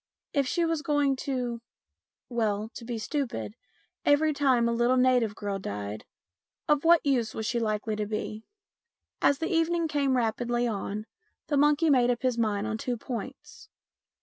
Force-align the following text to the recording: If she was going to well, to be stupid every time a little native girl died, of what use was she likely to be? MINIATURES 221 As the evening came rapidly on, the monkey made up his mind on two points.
If 0.33 0.47
she 0.47 0.65
was 0.65 0.81
going 0.81 1.15
to 1.17 1.61
well, 2.27 2.71
to 2.73 2.83
be 2.83 2.97
stupid 2.97 3.53
every 4.03 4.33
time 4.33 4.67
a 4.67 4.73
little 4.73 4.97
native 4.97 5.35
girl 5.35 5.59
died, 5.59 6.05
of 6.67 6.83
what 6.83 7.05
use 7.05 7.35
was 7.35 7.45
she 7.45 7.59
likely 7.59 7.95
to 7.95 8.07
be? 8.07 8.43
MINIATURES 9.21 9.37
221 9.37 9.37
As 9.37 9.37
the 9.37 9.49
evening 9.55 9.87
came 9.87 10.17
rapidly 10.17 10.65
on, 10.65 11.05
the 11.49 11.57
monkey 11.57 11.91
made 11.91 12.09
up 12.09 12.23
his 12.23 12.35
mind 12.39 12.65
on 12.65 12.79
two 12.79 12.97
points. 12.97 13.69